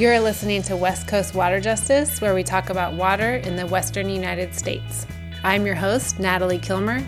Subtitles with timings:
[0.00, 4.08] You're listening to West Coast Water Justice, where we talk about water in the Western
[4.08, 5.06] United States.
[5.44, 7.06] I'm your host, Natalie Kilmer.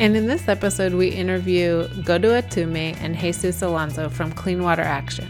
[0.00, 5.28] And in this episode, we interview Ngodoo Atume and Jesus Alonso from Clean Water Action.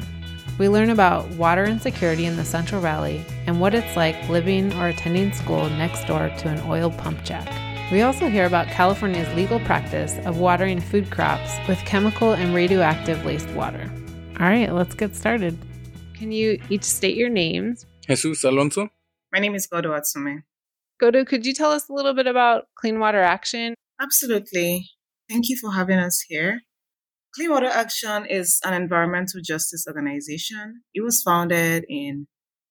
[0.57, 4.87] We learn about water insecurity in the Central Valley and what it's like living or
[4.87, 7.51] attending school next door to an oil pump jack.
[7.91, 13.25] We also hear about California's legal practice of watering food crops with chemical and radioactive
[13.25, 13.91] laced water.
[14.39, 15.59] All right, let's get started.
[16.25, 17.85] Can you each state your names?
[18.09, 18.89] Jesus Alonso.
[19.31, 20.45] My name is Ngodoo Atume.
[20.99, 23.75] Ngodoo, could you tell us a little bit about Clean Water Action?
[24.01, 24.89] Absolutely.
[25.29, 26.63] Thank you for having us here.
[27.35, 30.81] Clean Water Action is an environmental justice organization.
[30.95, 32.27] It was founded in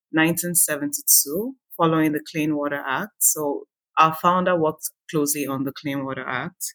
[0.10, 3.12] 1972 following the Clean Water Act.
[3.20, 3.66] So
[4.00, 6.74] our founder worked closely on the Clean Water Act.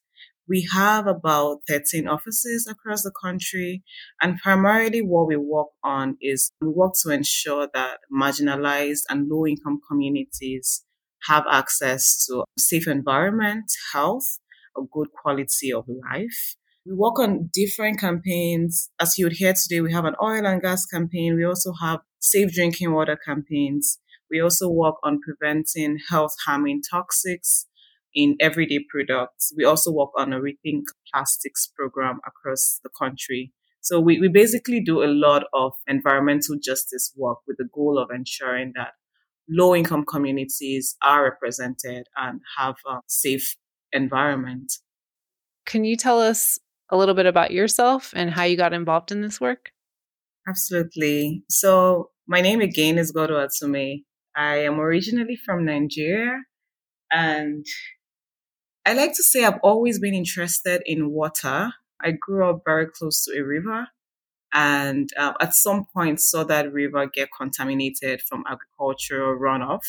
[0.49, 3.83] We have about 13 offices across the country,
[4.23, 9.47] and primarily what we work on is we work to ensure that marginalized and low
[9.47, 10.85] income communities
[11.29, 14.39] have access to safe environment, health,
[14.75, 16.57] a good quality of life.
[16.87, 18.89] We work on different campaigns.
[18.99, 21.37] As you would hear today, we have an oil and gas campaign.
[21.37, 23.99] We also have safe drinking water campaigns.
[24.31, 27.67] We also work on preventing health harming toxics
[28.15, 29.53] in everyday products.
[29.57, 33.53] We also work on a rethink plastics program across the country.
[33.81, 38.11] So we, we basically do a lot of environmental justice work with the goal of
[38.15, 38.93] ensuring that
[39.49, 43.57] low income communities are represented and have a safe
[43.93, 44.73] environment.
[45.65, 46.59] Can you tell us
[46.91, 49.71] a little bit about yourself and how you got involved in this work?
[50.49, 51.45] Absolutely.
[51.49, 54.05] So my name again is Ngodoo Atume.
[54.37, 56.39] I am originally from Nigeria
[57.11, 57.65] and
[58.89, 61.75] I like to say I've always been interested in water.
[62.03, 63.89] I grew up very close to a river
[64.55, 69.83] and uh, at some point saw that river get contaminated from agricultural runoff.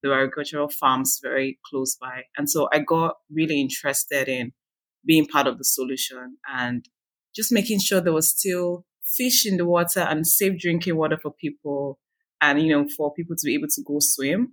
[0.00, 2.22] There were agricultural farms very close by.
[2.36, 4.52] And so I got really interested in
[5.04, 6.88] being part of the solution and
[7.34, 8.84] just making sure there was still
[9.16, 11.98] fish in the water and safe drinking water for people
[12.40, 14.52] and, you know, for people to be able to go swim.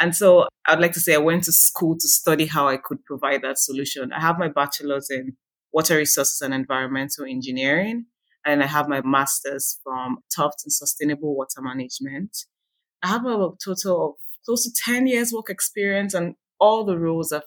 [0.00, 3.04] And so I'd like to say I went to school to study how I could
[3.04, 4.12] provide that solution.
[4.12, 5.36] I have my bachelor's in
[5.72, 8.06] water resources and environmental engineering,
[8.44, 12.36] and I have my master's from Tufts in sustainable water management.
[13.02, 17.32] I have a total of close to 10 years work experience and all the roles
[17.32, 17.42] I've,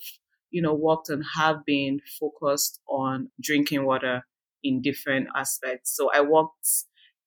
[0.51, 4.23] you know, worked on have been focused on drinking water
[4.63, 5.95] in different aspects.
[5.95, 6.67] So I worked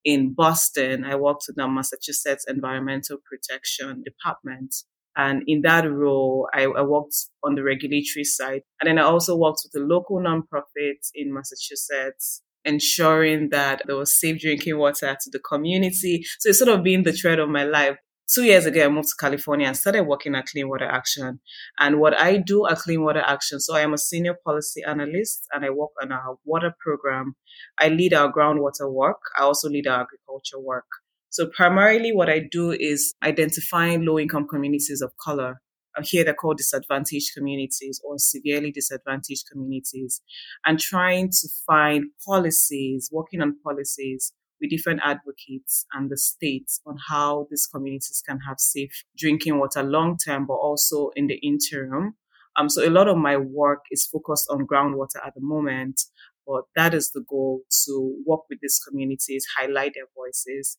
[0.04, 1.04] in Boston.
[1.04, 4.74] I worked with the Massachusetts Environmental Protection Department.
[5.16, 8.62] And in that role, I, I, worked on the regulatory side.
[8.80, 14.18] And then I also worked with a local nonprofit in Massachusetts, ensuring that there was
[14.18, 16.22] safe drinking water to the community.
[16.38, 17.96] So it's sort of been the thread of my life.
[18.32, 21.40] Two years ago, I moved to California and started working at Clean Water Action.
[21.80, 25.48] And what I do at Clean Water Action, so I am a senior policy analyst
[25.52, 27.34] and I work on our water program.
[27.80, 29.18] I lead our groundwater work.
[29.36, 30.86] I also lead our agriculture work.
[31.30, 35.60] So primarily what I do is identifying low income communities of color.
[36.02, 40.22] Here they're called disadvantaged communities or severely disadvantaged communities
[40.66, 46.96] and trying to find policies, working on policies with different advocates and the states on
[47.08, 52.14] how these communities can have safe drinking water long term, but also in the interim.
[52.56, 56.02] Um, so a lot of my work is focused on groundwater at the moment,
[56.46, 60.76] but that is the goal to work with these communities, highlight their voices,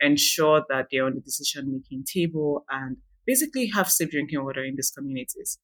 [0.00, 2.96] ensure that they're on the decision making table and
[3.26, 5.58] basically have safe drinking water in these communities.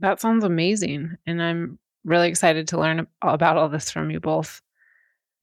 [0.00, 1.16] That sounds amazing.
[1.26, 4.60] And I'm really excited to learn about all this from you both.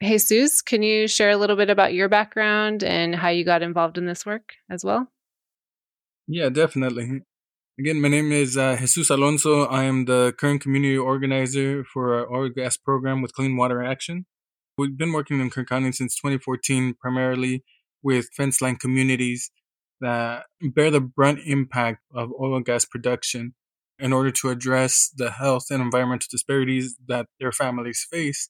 [0.01, 3.97] Jesus, can you share a little bit about your background and how you got involved
[3.97, 5.07] in this work as well?
[6.27, 7.21] Yeah, definitely.
[7.79, 9.65] Again, my name is uh, Jesus Alonso.
[9.65, 14.25] I am the current community organizer for our oil gas program with Clean Water Action.
[14.77, 17.63] We've been working in Kern County since 2014, primarily
[18.05, 19.49] with fence line communities
[19.99, 23.55] that bear the brunt impact of oil and gas production
[23.97, 28.47] in order to address the health and environmental disparities that their families face.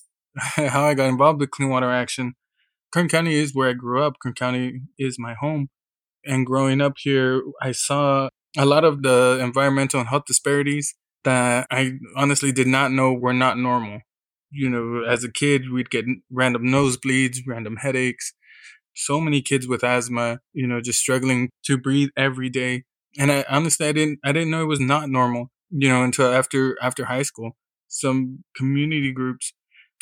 [0.36, 2.34] How I got involved with Clean Water Action.
[2.92, 4.16] Kern County is where I grew up.
[4.22, 5.68] Kern County is my home.
[6.26, 8.28] And growing up here, I saw
[8.58, 10.94] a lot of the environmental and health disparities
[11.24, 14.00] that I honestly did not know were not normal.
[14.50, 18.32] You know, as a kid, we'd get random nosebleeds, random headaches,
[18.98, 22.82] so many kids with asthma, you know, just struggling to breathe every day.
[23.16, 26.32] And I honestly, I didn't, I didn't know it was not normal, you know, until
[26.32, 27.52] after, after high school.
[27.86, 29.52] Some community groups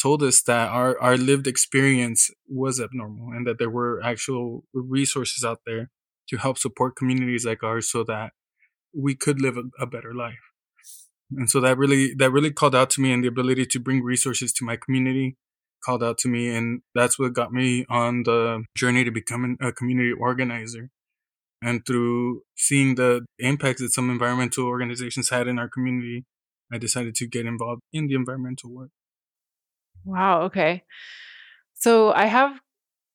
[0.01, 5.45] told us that our, our lived experience was abnormal and that there were actual resources
[5.45, 5.91] out there
[6.29, 8.33] to help support communities like ours so that
[8.95, 10.35] we could live a, a better life.
[11.37, 14.03] And so that really, that really called out to me and the ability to bring
[14.03, 15.37] resources to my community
[15.87, 16.55] called out to me.
[16.55, 20.91] And that's what got me on the journey to becoming a community organizer.
[21.63, 26.25] And through seeing the impacts that some environmental organizations had in our community,
[26.73, 28.91] I decided to get involved in the environmental work.
[30.05, 30.43] Wow.
[30.43, 30.83] Okay.
[31.75, 32.61] So I have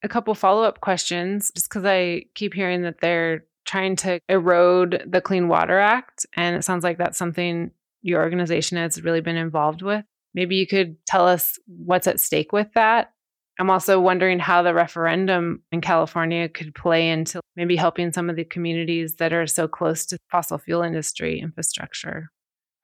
[0.03, 5.03] a couple follow up questions just because I keep hearing that they're trying to erode
[5.07, 6.25] the Clean Water Act.
[6.33, 7.71] And it sounds like that's something
[8.01, 10.03] your organization has really been involved with.
[10.33, 13.12] Maybe you could tell us what's at stake with that.
[13.60, 18.36] I'm also wondering how the referendum in California could play into maybe helping some of
[18.36, 22.31] the communities that are so close to fossil fuel industry infrastructure.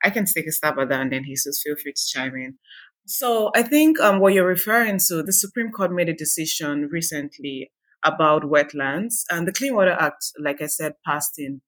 [0.03, 2.59] I can take a stab at that and then Jesus, feel free to chime in.
[3.07, 7.71] So I think um, what you're referring to, the Supreme Court made a decision recently
[8.03, 11.61] about wetlands and the Clean Water Act, like I said, passed in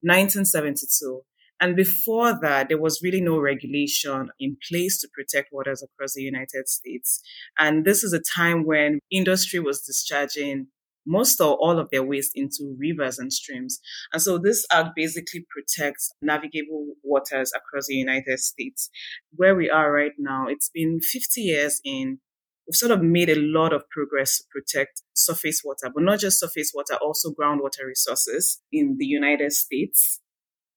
[0.00, 1.20] 1972.
[1.60, 6.22] And before that, there was really no regulation in place to protect waters across the
[6.22, 7.22] United States.
[7.58, 10.68] And this is a time when industry was discharging
[11.06, 13.78] most or all of their waste into rivers and streams.
[14.12, 18.90] And so this act basically protects navigable waters across the United States.
[19.30, 22.18] Where we are right now, it's been 50 years in.
[22.66, 26.40] We've sort of made a lot of progress to protect surface water, but not just
[26.40, 30.20] surface water, also groundwater resources in the United States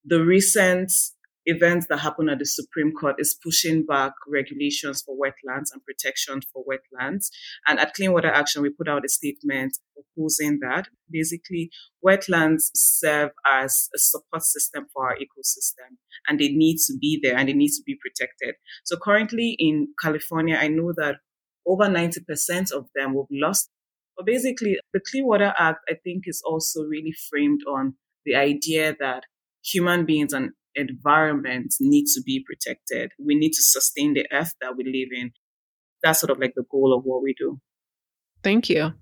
[0.10, 0.92] the recent
[1.46, 6.42] events that happened at the Supreme Court is pushing back regulations for wetlands and protection
[6.54, 7.30] for wetlands.
[7.68, 10.88] And at Clean Water Action, we put out a statement opposing that.
[11.10, 11.70] Basically,
[12.06, 15.98] wetlands serve as a support system for our ecosystem
[16.28, 18.56] and they need to be there and they need to be protected.
[18.84, 21.18] So currently in California, I know that
[21.66, 23.70] over 90% of them will be lost.
[24.18, 27.96] But basically, the Clean Water Act, I think, is also really framed on
[28.26, 29.24] the idea that
[29.72, 33.12] human beings and environment need to be protected.
[33.24, 35.32] We need to sustain the earth that we live in.
[36.04, 37.60] That's sort of like the goal of what we do.
[38.44, 38.94] Thank you.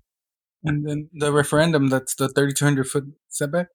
[0.64, 3.68] And then the referendum, that's the 3,200 foot setback?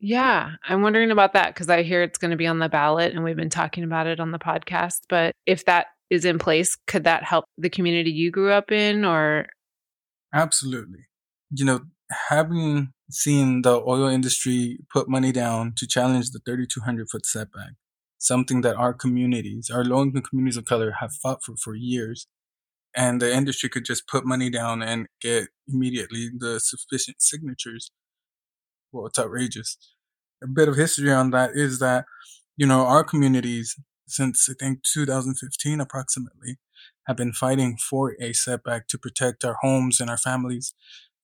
[0.00, 3.12] Yeah, I'm wondering about that because I hear it's going to be on the ballot
[3.12, 5.00] and we've been talking about it on the podcast.
[5.08, 9.04] But if that is in place, could that help the community you grew up in
[9.04, 9.48] or?
[10.32, 11.00] Absolutely.
[11.50, 11.80] You know,
[12.28, 17.72] having seen the oil industry put money down to challenge the 3,200 foot setback,
[18.18, 22.26] something that our communities, our low income communities of color have fought for for years.
[22.96, 27.90] And the industry could just put money down and get immediately the sufficient signatures.
[28.92, 29.76] Well, it's outrageous.
[30.42, 32.06] A bit of history on that is that,
[32.56, 33.76] you know, our communities
[34.06, 36.56] since I think 2015 approximately
[37.06, 40.74] have been fighting for a setback to protect our homes and our families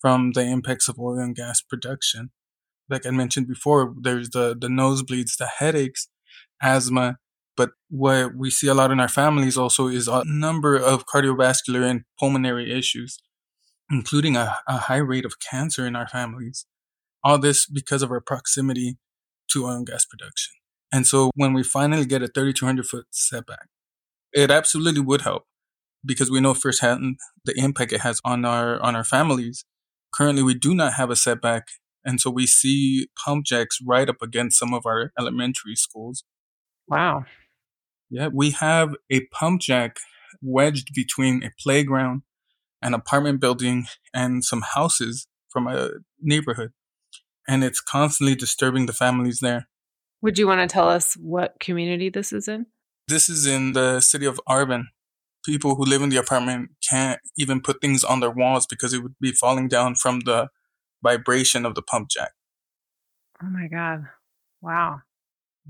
[0.05, 2.31] from the impacts of oil and gas production.
[2.91, 6.09] Like I mentioned before, there's the, the nosebleeds, the headaches,
[6.61, 7.17] asthma,
[7.57, 11.89] but what we see a lot in our families also is a number of cardiovascular
[11.89, 13.19] and pulmonary issues,
[13.91, 16.67] including a, a high rate of cancer in our families.
[17.25, 18.99] All this because of our proximity
[19.53, 20.53] to oil and gas production.
[20.93, 23.69] And so when we finally get a 3,200 foot setback,
[24.35, 25.45] it absolutely would help
[26.05, 29.65] because we know firsthand the impact it has on our, on our families
[30.15, 31.67] Currently, we do not have a setback,
[32.05, 36.23] and so we see pump jacks right up against some of our elementary schools.
[36.87, 37.25] Wow.
[38.11, 39.97] Yeah, we have a pump jack
[40.41, 42.23] wedged between a playground,
[42.81, 45.91] an apartment building, and some houses from a
[46.21, 46.71] neighborhood.
[47.49, 49.67] And it's constantly disturbing the families there.
[50.23, 52.67] Would you want to tell us what community this is in?
[53.09, 54.85] This is in the city of Arvin
[55.45, 59.03] people who live in the apartment can't even put things on their walls because it
[59.03, 60.49] would be falling down from the
[61.03, 62.33] vibration of the pump jack.
[63.43, 64.07] Oh my God.
[64.63, 65.03] Wow.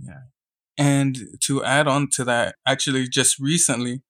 [0.02, 0.23] Yeah.
[0.76, 4.02] And to add on to that, actually, just recently,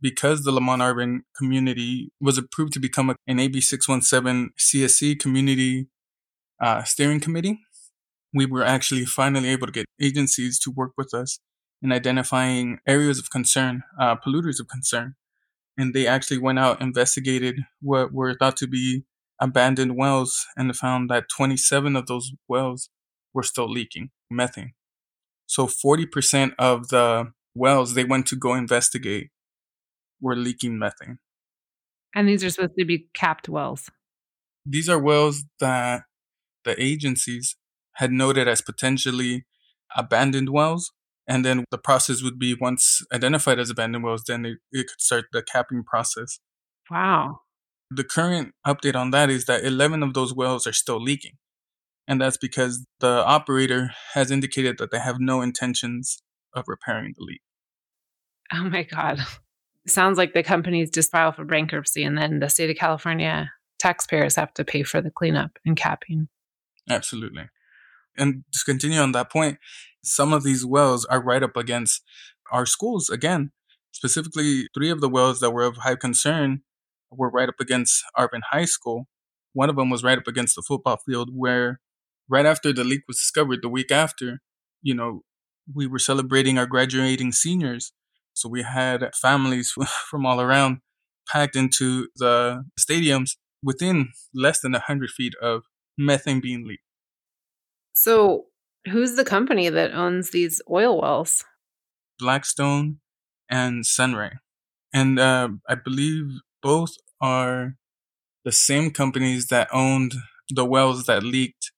[0.00, 5.88] because the Lamont Arvin community was approved to become an AB 617 CSC community
[6.60, 7.60] uh, steering committee,
[8.32, 11.38] we were actually finally able to get agencies to work with us
[11.82, 15.14] in identifying areas of concern, uh, polluters of concern.
[15.76, 19.04] And they actually went out, investigated what were thought to be
[19.40, 22.88] abandoned wells, and found that 27 of those wells
[23.34, 24.72] were still leaking methane.
[25.46, 29.30] So 40% of the wells they went to go investigate
[30.20, 31.18] were leaking methane.
[32.14, 33.90] And these are supposed to be capped wells.
[34.64, 36.04] These are wells that
[36.64, 37.56] the agencies
[37.96, 39.44] had noted as potentially
[39.94, 40.92] abandoned wells
[41.28, 45.00] And then the process would be once identified as abandoned wells, then it, it could
[45.00, 46.38] start the capping process.
[46.90, 47.40] Wow.
[47.90, 51.32] The current update on that is that 11 of those wells are still leaking.
[52.08, 56.22] And that's because the operator has indicated that they have no intentions
[56.54, 57.40] of repairing the leak.
[58.52, 59.18] Oh my God.
[59.88, 64.36] Sounds like the companies just file for bankruptcy and then the state of California taxpayers
[64.36, 66.28] have to pay for the cleanup and capping.
[66.88, 67.48] Absolutely.
[68.16, 69.58] And to continue on that point,
[70.06, 72.02] some of these wells are right up against
[72.52, 73.52] our schools again.
[73.92, 76.62] Specifically, three of the wells that were of high concern
[77.10, 79.08] were right up against Arvin High School.
[79.52, 81.80] One of them was right up against the football field where
[82.28, 84.40] right after the leak was discovered, the week after,
[84.82, 85.22] you know,
[85.74, 87.92] we were celebrating our graduating seniors.
[88.34, 89.72] So we had families
[90.10, 90.78] from all around
[91.28, 93.32] packed into the stadiums
[93.62, 95.62] within less than 100 feet of
[95.98, 96.82] methane being leaked.
[97.94, 98.44] So,
[98.90, 101.44] who's the company that owns these oil wells?
[102.18, 102.98] Blackstone
[103.50, 104.32] and Sunray.
[104.92, 107.74] And uh, I believe both are
[108.44, 110.14] the same companies that owned
[110.48, 111.72] the wells that leaked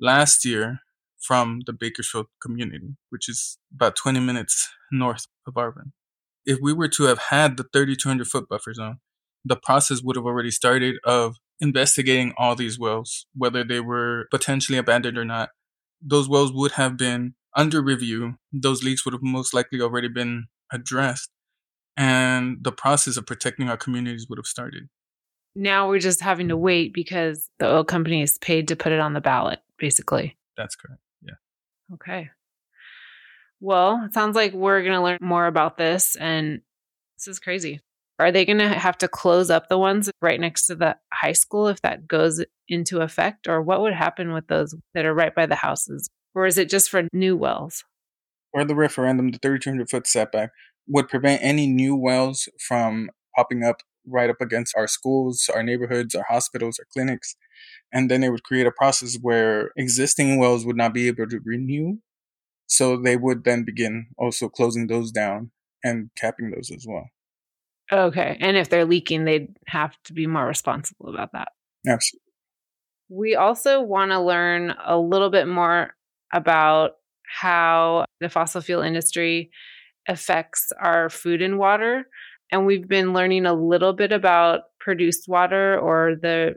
[0.00, 0.80] last year
[1.20, 5.92] from the Bakersfield community, which is about 20 minutes north of Arvin.
[6.44, 8.98] If we were to have had the 3,200 foot buffer zone,
[9.44, 14.78] the process would have already started of investigating all these wells, whether they were potentially
[14.78, 15.50] abandoned or not.
[16.02, 18.36] Those wells would have been under review.
[18.52, 21.30] Those leaks would have most likely already been addressed.
[21.96, 24.88] And the process of protecting our communities would have started.
[25.54, 29.00] Now we're just having to wait because the oil company is paid to put it
[29.00, 30.38] on the ballot, basically.
[30.56, 31.02] That's correct.
[31.22, 31.34] Yeah.
[31.94, 32.30] Okay.
[33.60, 36.16] Well, it sounds like we're going to learn more about this.
[36.16, 36.62] And
[37.18, 37.80] this is crazy.
[38.20, 41.32] Are they going to have to close up the ones right next to the high
[41.32, 43.48] school if that goes into effect?
[43.48, 46.06] Or what would happen with those that are right by the houses?
[46.34, 47.82] Or is it just for new wells?
[48.52, 50.50] Or the referendum, the 3,200 foot setback
[50.86, 56.14] would prevent any new wells from popping up right up against our schools, our neighborhoods,
[56.14, 57.36] our hospitals, our clinics.
[57.90, 61.40] And then it would create a process where existing wells would not be able to
[61.42, 61.98] renew.
[62.66, 67.08] So they would then begin also closing those down and capping those as well.
[67.92, 68.36] Okay.
[68.40, 71.48] And if they're leaking, they'd have to be more responsible about that.
[71.86, 72.20] Absolutely.
[73.08, 75.94] We also want to learn a little bit more
[76.32, 76.92] about
[77.26, 79.50] how the fossil fuel industry
[80.08, 82.06] affects our food and water.
[82.52, 86.56] And we've been learning a little bit about produced water or the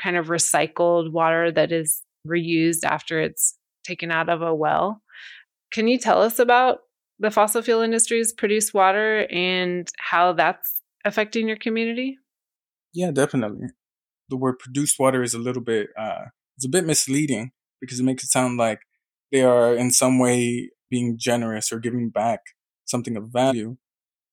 [0.00, 5.02] kind of recycled water that is reused after it's taken out of a well.
[5.72, 6.80] Can you tell us about
[7.18, 10.73] the fossil fuel industry's produced water and how that's
[11.04, 12.18] affecting your community?
[12.92, 13.68] Yeah, definitely.
[14.28, 18.04] The word produced water is a little bit uh it's a bit misleading because it
[18.04, 18.80] makes it sound like
[19.32, 22.40] they are in some way being generous or giving back
[22.84, 23.76] something of value.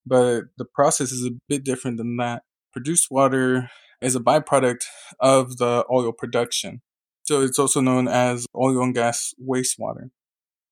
[0.05, 2.43] But the process is a bit different than that.
[2.73, 3.69] Produced water
[4.01, 4.83] is a byproduct
[5.19, 6.81] of the oil production.
[7.23, 10.09] So it's also known as oil and gas wastewater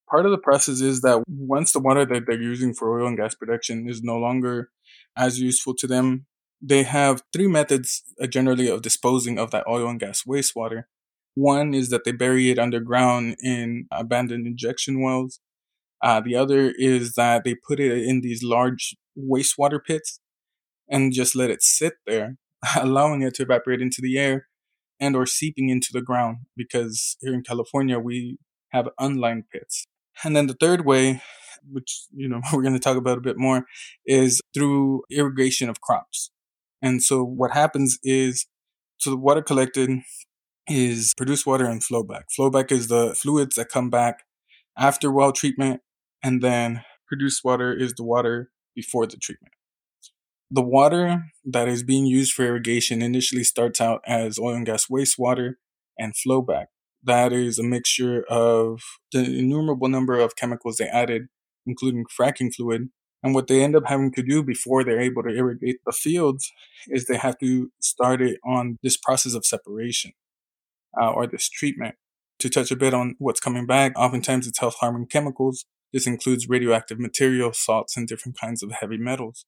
[0.10, 3.18] part of the process is that once the water that they're using for oil and
[3.18, 4.70] gas production is no longer
[5.18, 6.26] as useful to them,
[6.62, 10.84] they have three methods uh, generally of disposing of that oil and gas wastewater.
[11.36, 15.40] One is that they bury it underground in abandoned injection wells.
[16.02, 20.20] Uh, the other is that they put it in these large wastewater pits
[20.90, 22.36] and just let it sit there,
[22.76, 24.48] allowing it to evaporate into the air
[25.00, 28.38] and or seeping into the ground because here in California we
[28.72, 29.86] have unlined pits.
[30.24, 31.22] And then the third way,
[31.72, 33.66] which, you know, we're going to talk about a bit more,
[34.06, 36.32] is through irrigation of crops.
[36.82, 38.48] And so what happens is,
[38.98, 39.90] so the water collected
[40.68, 42.24] is produced water and flowback.
[42.38, 44.24] Flowback is the fluids that come back
[44.78, 45.82] after well treatment,
[46.24, 49.54] and then produced water is the water before the treatment.
[50.52, 54.88] The water that is being used for irrigation initially starts out as oil and gas
[54.88, 55.56] wastewater
[55.98, 56.66] and flowback
[57.04, 61.28] that is a mixture of the innumerable number of chemicals they added,
[61.70, 62.90] including fracking fluid.
[63.22, 66.52] And what they end up having to do before they're able to irrigate the fields
[66.88, 70.14] is they have to start it on this process of separation
[71.00, 71.96] uh, or this treatment.
[72.40, 75.66] To touch a bit on what's coming back, oftentimes it's health harming chemicals.
[75.92, 79.46] This includes radioactive material, salts, and different kinds of heavy metals.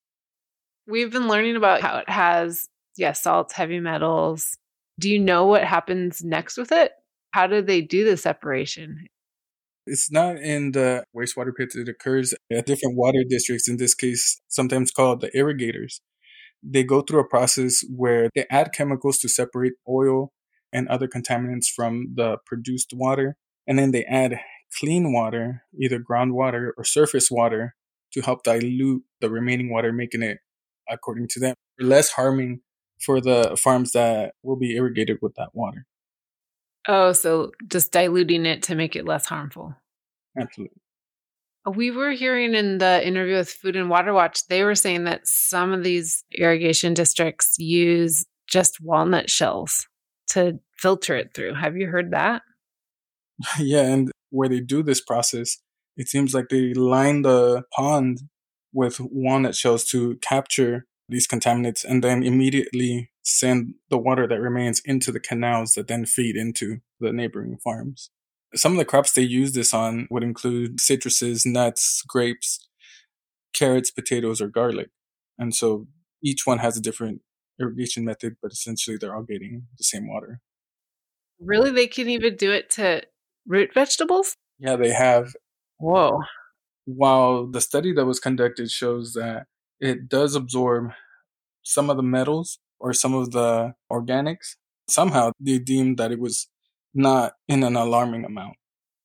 [0.88, 4.58] We've been learning about how it has, yes, yeah, salts, heavy metals.
[5.00, 6.92] Do you know what happens next with it?
[7.32, 9.08] How do they do the separation?
[9.88, 11.76] It's not in the wastewater pits.
[11.76, 16.02] It occurs at different water districts, in this case, sometimes called the irrigators.
[16.64, 20.32] They go through a process where they add chemicals to separate oil
[20.72, 23.36] and other contaminants from the produced water.
[23.68, 24.40] And then they add
[24.80, 27.76] clean water, either groundwater or surface water,
[28.14, 30.40] to help dilute the remaining water, making it,
[30.90, 32.62] according to them, less harming
[33.04, 35.86] for the farms that will be irrigated with that water.
[36.88, 39.76] Oh, so just diluting it to make it less harmful.
[40.40, 40.78] Absolutely.
[41.76, 45.28] We were hearing in the interview with Food and Water Watch, they were saying that
[45.28, 49.88] some of these irrigation districts use just walnut shells
[50.32, 51.54] to filter it through.
[51.54, 52.42] Have you heard that?
[53.60, 55.58] yeah, and where they do this process,
[55.98, 58.22] it seems like they line the pond
[58.74, 64.82] with walnut shells to capture these contaminants and then immediately send the water that remains
[64.86, 68.10] into the canals that then feed into the neighboring farms.
[68.56, 72.68] Some of the crops they use this on would include citruses, nuts, grapes,
[73.54, 74.90] carrots, potatoes, or garlic.
[75.38, 75.88] And so
[76.24, 77.22] each one has a different
[77.60, 80.40] irrigation method, but essentially they're all getting the same water.
[81.40, 81.72] Really?
[81.72, 83.04] They can even do it to
[83.46, 84.38] root vegetables?
[84.60, 85.34] Yeah, they have.
[85.78, 86.22] Whoa.
[86.86, 89.48] While the study that was conducted shows that
[89.82, 90.92] it does absorb
[91.64, 94.56] some of the metals or some of the organics,
[94.88, 96.48] somehow they deemed that it was
[96.94, 98.56] not in an alarming amount.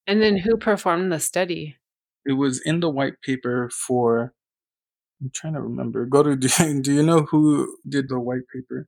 [0.06, 1.76] And then who performed the study?
[2.24, 4.34] It was in the white paper for,
[5.20, 6.06] I'm trying to remember.
[6.06, 8.86] Ngodoo, do you know who did the white paper?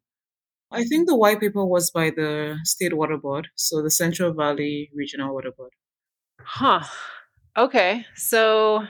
[0.70, 4.90] I think the white paper was by the State Water Board, so the Central Valley
[4.94, 5.72] Regional Water Board.
[6.40, 6.84] Huh.
[7.56, 8.04] Okay.
[8.14, 8.84] So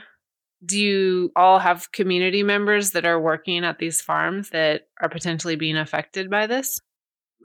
[0.65, 5.55] do you all have community members that are working at these farms that are potentially
[5.55, 6.79] being affected by this?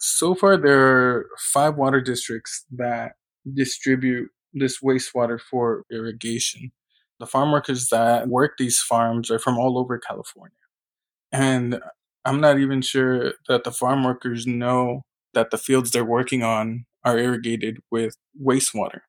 [0.00, 3.12] So far, there are five water districts that
[3.52, 6.72] distribute this wastewater for irrigation.
[7.20, 10.56] The farm workers that work these farms are from all over California.
[11.30, 11.80] And
[12.24, 15.02] I'm not even sure that the farm workers know
[15.34, 19.00] that the fields they're working on are irrigated with wastewater.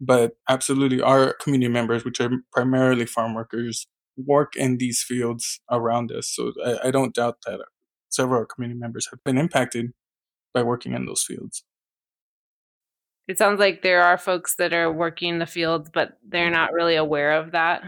[0.00, 6.12] But absolutely, our community members, which are primarily farm workers, work in these fields around
[6.12, 6.28] us.
[6.28, 7.64] So I, I don't doubt that
[8.08, 9.92] several of our community members have been impacted
[10.54, 11.64] by working in those fields.
[13.26, 16.72] It sounds like there are folks that are working in the fields, but they're not
[16.72, 17.82] really aware of that.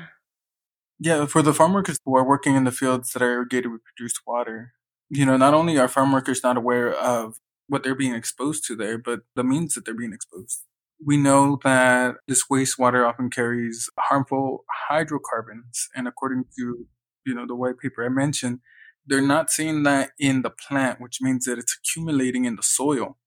[0.98, 3.80] Yeah, for the farm workers who are working in the fields that are irrigated with
[3.84, 4.72] produced water,
[5.08, 7.36] you know, not only are farm workers not aware of
[7.68, 10.66] what they're being exposed to there, but the means that they're being exposed
[11.04, 15.88] we know that this wastewater often carries harmful hydrocarbons.
[15.94, 16.86] And according to,
[17.26, 18.60] you know, the white paper I mentioned,
[19.06, 23.18] they're not seeing that in the plant, which means that it's accumulating in the soil.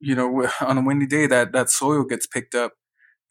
[0.00, 2.72] You know, on a windy day, that, that soil gets picked up.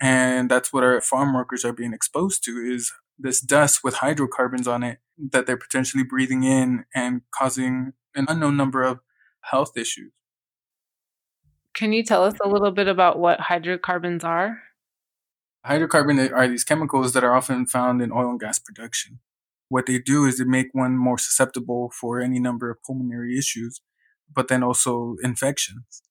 [0.02, 4.68] And that's what our farm workers are being exposed to is this dust with hydrocarbons
[4.68, 5.00] on it
[5.32, 9.00] that they're potentially breathing in and causing an unknown number of
[9.42, 10.12] health issues.
[11.74, 14.62] Can you tell us a little bit about what hydrocarbons are?
[15.66, 19.20] Hydrocarbons eh, are these chemicals that are often found in oil and gas production.
[19.70, 23.82] What they do is they make one more susceptible for any number of pulmonary issues,
[24.34, 26.04] but then also infections.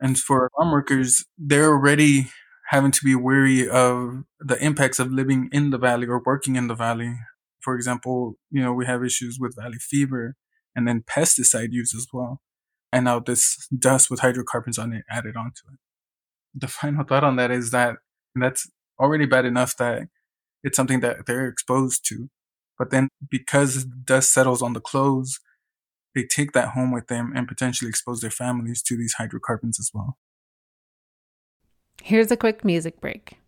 [0.00, 2.28] And for farm workers, they're already
[2.70, 6.68] having to be wary of the impacts of living in the valley or working in
[6.68, 7.14] the valley.
[7.60, 10.36] For example, you know, we have issues with valley fever
[10.76, 12.40] and then pesticide use as well
[12.92, 15.78] and now this dust with hydrocarbons on it added onto it.
[16.54, 17.96] The final thought on that is that
[18.34, 20.08] that's already bad enough that
[20.62, 22.28] it's something that they're exposed to.
[22.78, 25.40] But then because dust settles on the clothes,
[26.14, 29.90] they take that home with them and potentially expose their families to these hydrocarbons as
[29.94, 30.18] well.
[32.02, 33.38] Here's a quick music break.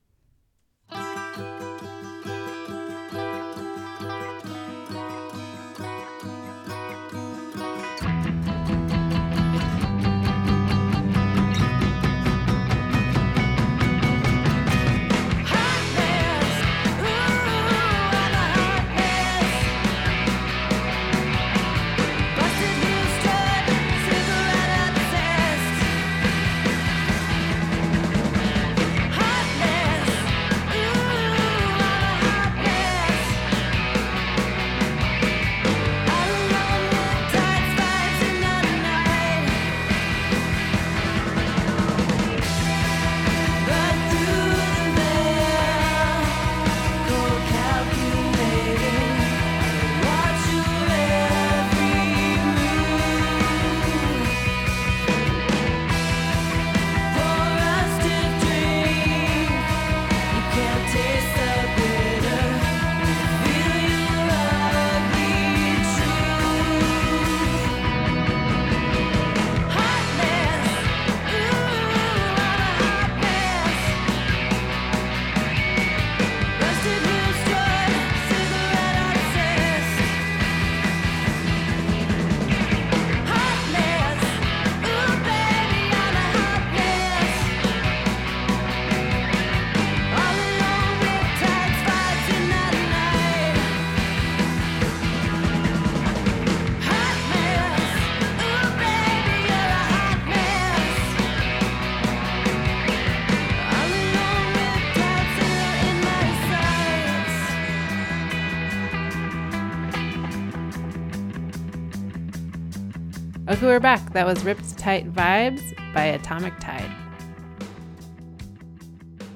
[113.75, 114.13] We're back.
[114.13, 116.89] That was Ripped Tight Vibes by Atomic Tide.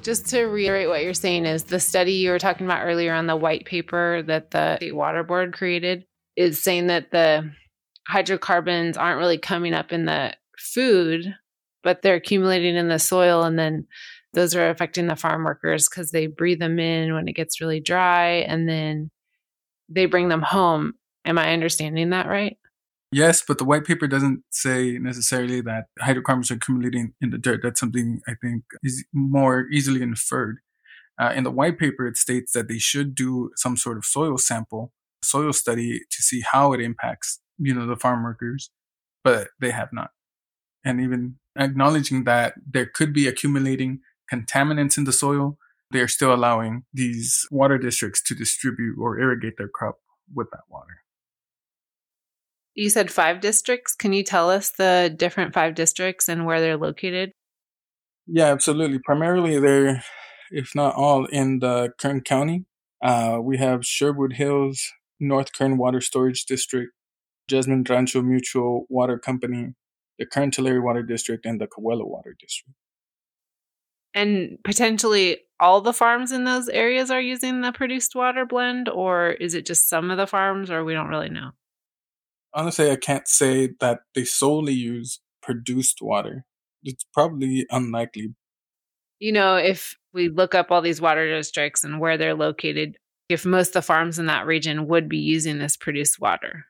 [0.01, 3.27] Just to reiterate what you're saying is the study you were talking about earlier on
[3.27, 6.05] the white paper that the State Water Board created
[6.37, 7.51] is saying that the
[8.07, 11.35] hydrocarbons aren't really coming up in the food,
[11.83, 13.89] but they're accumulating in the soil and then
[14.35, 17.81] those are affecting the farm workers because they breathe them in when it gets really
[17.81, 19.11] dry and then
[19.89, 20.95] they bring them home.
[21.25, 22.57] Am I understanding that right?
[23.11, 27.61] Yes, but the white paper doesn't say necessarily that hydrocarbons are accumulating in the dirt.
[27.63, 30.59] That's something I think is more easily inferred.
[31.19, 34.37] Uh, in the white paper, it states that they should do some sort of soil
[34.37, 34.93] sample,
[35.25, 38.71] soil study to see how it impacts, you know, the farm workers,
[39.25, 40.11] but they have not.
[40.85, 44.01] And even acknowledging that there could be accumulating
[44.33, 45.59] contaminants in the soil,
[45.91, 49.97] they are still allowing these water districts to distribute or irrigate their crop
[50.33, 51.03] with that water.
[52.79, 53.97] You said five districts.
[53.97, 57.33] Can you tell us the different five districts and where they're located?
[58.29, 59.01] Yeah, absolutely.
[59.01, 60.05] Primarily, they're,
[60.53, 62.67] if not all, in the Kern County.
[63.03, 66.93] Uh, we have Sherwood Hills, North Kern Water Storage District,
[67.49, 69.75] Jasmin Rancho Mutual Water Company,
[70.21, 72.77] the Kern Tulare Water District, and the Cawelo Water District.
[74.15, 79.31] And potentially all the farms in those areas are using the produced water blend, or
[79.31, 81.51] is it just some of the farms, or we don't really know?
[82.59, 86.45] Honestly, I can't say that they solely use produced water.
[86.83, 88.35] It's probably unlikely.
[89.21, 92.97] You know, if we look up all these water districts and where they're located,
[93.29, 96.65] if most of the farms in that region would be using this produced water,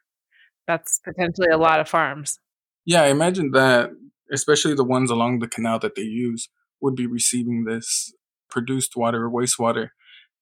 [0.67, 2.39] that's potentially a lot of farms.
[2.85, 3.89] Yeah, I imagine that,
[4.31, 6.51] especially the ones along the canal that they use,
[6.83, 8.13] would be receiving this
[8.51, 9.89] produced water or wastewater.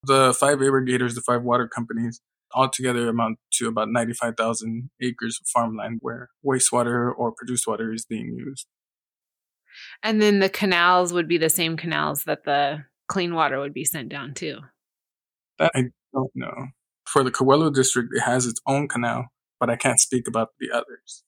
[0.03, 2.21] The five irrigators, the five water companies,
[2.55, 8.35] altogether amount to about 95,000 acres of farmland where wastewater or produced water is being
[8.37, 8.67] used.
[10.03, 13.85] And then the canals would be the same canals that the clean water would be
[13.85, 14.61] sent down to.
[15.59, 16.69] That I don't know.
[17.07, 19.27] For the Cawelo district, it has its own canal,
[19.61, 21.25] but I can't speak about the others.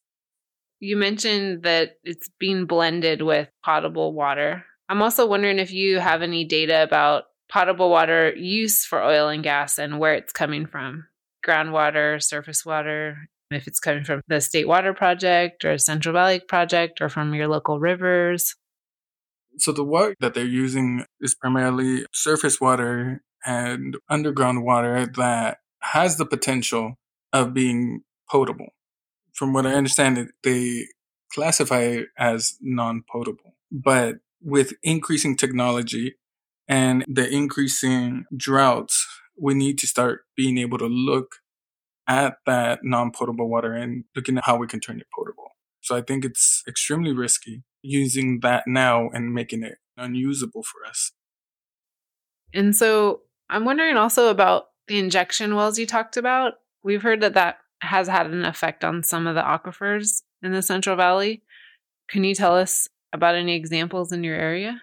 [0.80, 4.64] You mentioned that it's being blended with potable water.
[4.88, 9.42] I'm also wondering if you have any data about potable water use for oil and
[9.42, 11.07] gas and where it's coming from
[11.48, 17.00] groundwater, surface water, if it's coming from the State Water Project or Central Valley Project
[17.00, 18.54] or from your local rivers.
[19.58, 26.16] So, the water that they're using is primarily surface water and underground water that has
[26.16, 26.94] the potential
[27.32, 28.68] of being potable.
[29.32, 30.86] From what I understand, they
[31.32, 33.54] classify it as non potable.
[33.70, 36.14] But with increasing technology
[36.68, 39.06] and the increasing droughts,
[39.40, 41.36] we need to start being able to look
[42.08, 45.50] at that non potable water and looking at how we can turn it potable.
[45.80, 51.12] So I think it's extremely risky using that now and making it unusable for us.
[52.52, 53.20] And so
[53.50, 56.54] I'm wondering also about the injection wells you talked about.
[56.82, 60.62] We've heard that that has had an effect on some of the aquifers in the
[60.62, 61.42] Central Valley.
[62.08, 64.80] Can you tell us about any examples in your area?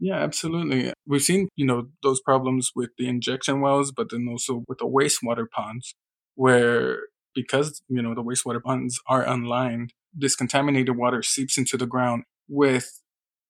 [0.00, 0.92] Yeah, absolutely.
[1.06, 4.86] We've seen, you know, those problems with the injection wells, but then also with the
[4.86, 5.94] wastewater ponds,
[6.36, 7.00] where
[7.34, 12.24] because, you know, the wastewater ponds are unlined, this contaminated water seeps into the ground
[12.48, 13.02] with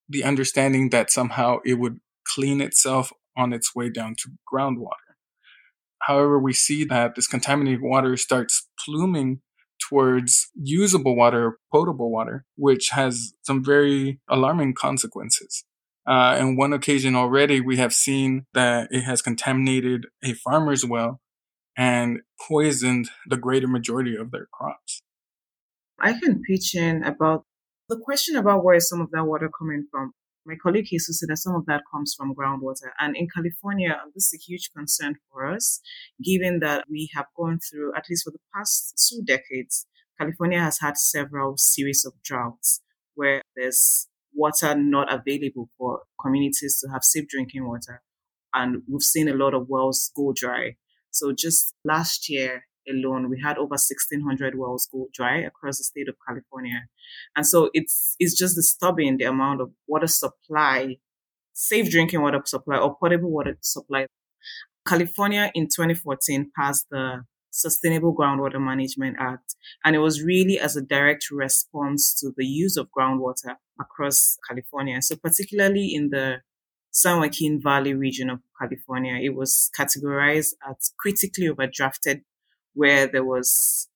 [0.08, 5.14] the understanding that somehow it would clean itself on its way down to groundwater.
[6.02, 9.42] However, we see that this contaminated water starts pluming
[9.88, 15.64] towards usable water, potable water, which has some very alarming consequences.
[16.06, 21.20] Uh, on one occasion already, we have seen that it has contaminated a farmer's well
[21.76, 25.02] and poisoned the greater majority of their crops.
[26.00, 27.44] I can pitch in about
[27.88, 30.12] the question about where is some of that water coming from.
[30.46, 32.90] My colleague Jesus said that some of that comes from groundwater.
[32.98, 35.80] And in California, this is a huge concern for us,
[36.24, 39.86] given that we have gone through, at least for the past two decades,
[40.18, 42.80] California has had several series of droughts
[43.14, 48.02] where there's water not available for communities to have safe drinking water.
[48.52, 50.76] And we've seen a lot of wells go dry.
[51.10, 56.08] So just last year alone, we had over 1600 wells go dry across the state
[56.08, 56.86] of California.
[57.36, 60.96] And so it's, it's just disturbing the amount of water supply,
[61.52, 64.06] safe drinking water supply or potable water supply.
[64.86, 69.56] California in 2014 passed the Sustainable Groundwater Management Act.
[69.84, 75.00] And it was really as a direct response to the use of groundwater across California.
[75.02, 76.42] So particularly in the
[76.90, 82.22] San Joaquin Valley region of California, it was categorized as critically overdrafted,
[82.74, 83.88] where there was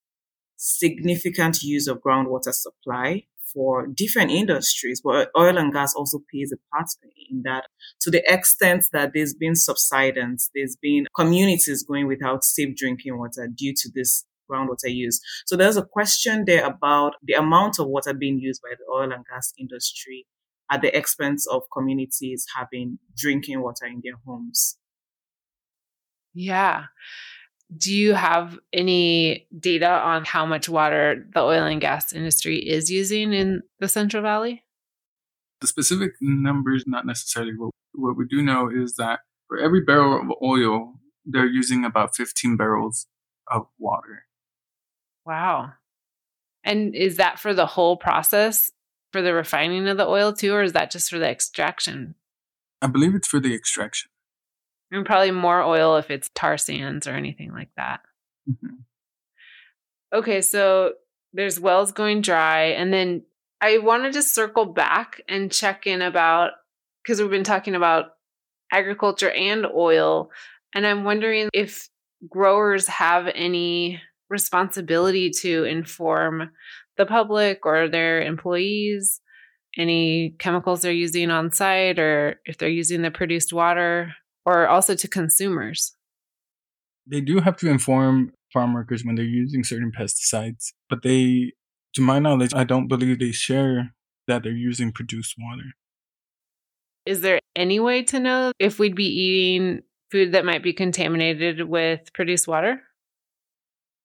[0.56, 6.76] significant use of groundwater supply for different industries, but oil and gas also plays a
[6.76, 6.88] part
[7.30, 7.64] in that
[8.00, 13.48] to the extent that there's been subsidence, there's been communities going without safe drinking water
[13.54, 15.20] due to this groundwater use.
[15.46, 19.12] So there's a question there about the amount of water being used by the oil
[19.12, 20.26] and gas industry
[20.70, 24.76] at the expense of communities having drinking water in their homes.
[26.32, 26.84] Yeah.
[27.76, 32.90] Do you have any data on how much water the oil and gas industry is
[32.90, 34.64] using in the Central Valley?
[35.60, 37.52] The specific numbers, not necessarily.
[37.56, 42.14] What, what we do know is that for every barrel of oil, they're using about
[42.14, 43.06] 15 barrels
[43.50, 44.24] of water.
[45.26, 45.72] Wow.
[46.64, 48.72] And is that for the whole process
[49.12, 52.16] for the refining of the oil too, or is that just for the extraction?
[52.82, 54.10] I believe it's for the extraction.
[54.90, 58.00] And probably more oil if it's tar sands or anything like that.
[58.50, 58.74] Mm-hmm.
[60.12, 60.94] Okay, so
[61.32, 62.66] there's wells going dry.
[62.66, 63.22] And then
[63.60, 66.52] I wanted to circle back and check in about
[67.02, 68.16] because we've been talking about
[68.72, 70.30] agriculture and oil.
[70.74, 71.88] And I'm wondering if
[72.28, 74.00] growers have any
[74.34, 76.50] responsibility to inform
[76.98, 79.20] the public or their employees
[79.76, 84.94] any chemicals they're using on site or if they're using the produced water or also
[84.94, 85.96] to consumers.
[87.06, 91.52] They do have to inform farm workers when they're using certain pesticides, but they,
[91.94, 93.94] to my knowledge, I don't believe they share
[94.26, 95.74] that they're using produced water.
[97.04, 101.68] Is there any way to know if we'd be eating food that might be contaminated
[101.68, 102.80] with produced water?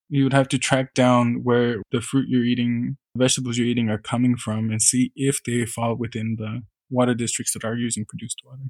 [0.09, 3.99] You would have to track down where the fruit you're eating, vegetables you're eating are
[3.99, 8.41] coming from and see if they fall within the water districts that are using produced
[8.43, 8.63] water.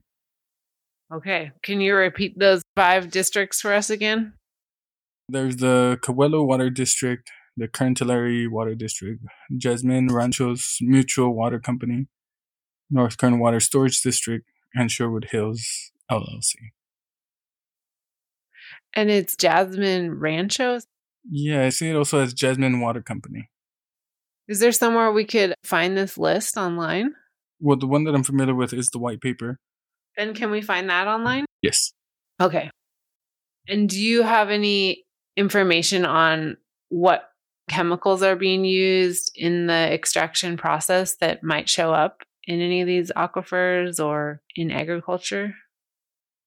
[1.14, 1.52] Okay.
[1.64, 4.34] Can you repeat those five districts for us again?
[5.28, 9.24] There's the Cawelo Water District, the Kern Tulare Water District,
[9.56, 12.08] Jasmin Ranchos Mutual Water Company,
[12.90, 16.56] North Kern Water Storage District, and Sherwood Hills LLC.
[18.94, 20.86] And it's Jasmin Ranchos?
[21.30, 23.50] Yeah, I see it also as Jasmin Water Company.
[24.48, 27.14] Is there somewhere we could find this list online?
[27.60, 29.60] Well, the one that I'm familiar with is the white paper.
[30.18, 31.16] And can we find that mm-hmm.
[31.16, 31.46] online?
[31.62, 31.94] Yes.
[32.42, 32.72] Okay.
[33.68, 35.04] And do you have any
[35.38, 36.58] information on
[36.90, 37.30] what
[37.70, 42.88] chemicals are being used in the extraction process that might show up in any of
[42.88, 45.54] these aquifers or in agriculture?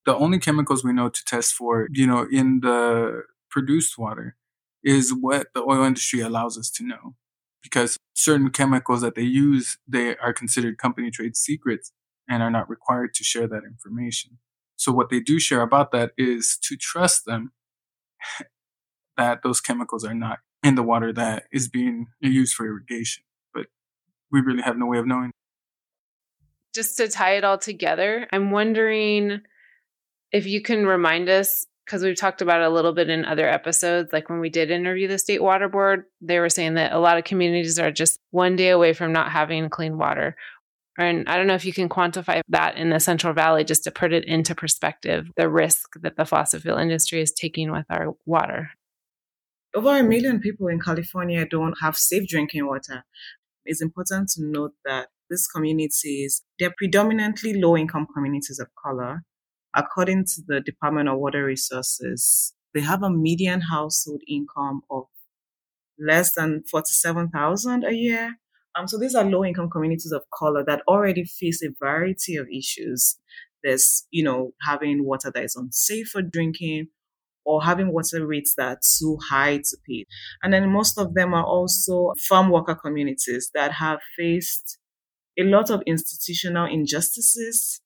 [0.04, 4.36] The only chemicals we know to test for, you know, in the produced water
[4.84, 7.14] is what the oil industry allows us to know.
[7.62, 11.92] Because certain chemicals that they use, they are considered company trade secrets
[12.28, 14.38] and are not required to share that information.
[14.76, 17.52] So what they do share about that is to trust them
[19.16, 23.24] that those chemicals are not in the water that is being used for irrigation.
[23.54, 23.66] But
[24.30, 25.30] we really have no way of knowing.
[26.74, 29.42] Just to tie it all together, I'm wondering
[30.32, 33.46] if you can remind us because we've talked about it a little bit in other
[33.46, 34.14] episodes.
[34.14, 37.18] Like when we did interview the state water board, they were saying that a lot
[37.18, 40.34] of communities are just one day away from not having clean water.
[40.96, 43.90] And I don't know if you can quantify that in the Central Valley just to
[43.90, 48.14] put it into perspective the risk that the fossil fuel industry is taking with our
[48.24, 48.70] water.
[49.74, 53.04] Over a million people in California don't have safe drinking water.
[53.66, 59.24] It's important to note that these communities, they're predominantly low income communities of color
[59.74, 65.04] according to the Department of Water Resources, they have a median household income of
[65.98, 68.36] less than 47,000 a year.
[68.74, 72.48] Um, so these are low income communities of color that already face a variety of
[72.48, 73.18] issues.
[73.62, 76.88] There's, you know, having water that is unsafe for drinking
[77.44, 80.06] or having water rates that are too high to pay.
[80.42, 84.78] And then most of them are also farm worker communities that have faced
[85.38, 87.80] a lot of institutional injustices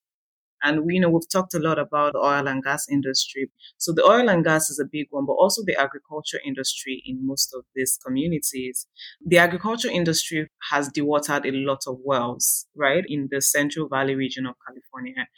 [0.62, 3.50] and we you know we've talked a lot about the oil and gas industry.
[3.78, 7.26] So the oil and gas is a big one, but also the agriculture industry in
[7.26, 8.86] most of these communities.
[9.24, 14.46] The agriculture industry has dewatered a lot of wells, right, in the Central Valley region
[14.46, 15.28] of California,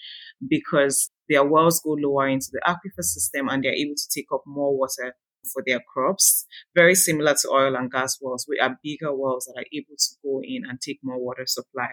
[0.47, 4.43] because their wells go lower into the aquifer system and they're able to take up
[4.47, 5.15] more water
[5.53, 9.61] for their crops, very similar to oil and gas wells, which are bigger wells that
[9.61, 11.89] are able to go in and take more water supply.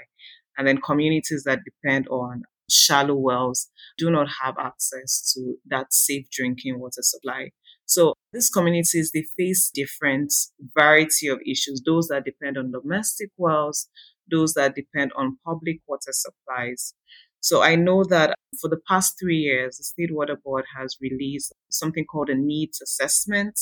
[0.57, 6.28] And then communities that depend on shallow wells do not have access to that safe
[6.32, 7.51] drinking water supply.
[7.86, 10.34] So these communities, they face different
[10.78, 13.88] variety of issues, those that depend on domestic wells,
[14.30, 16.93] those that depend on public water supplies.
[17.41, 21.54] So I know that for the past three years, the State Water Board has released
[21.69, 23.60] something called a needs assessment,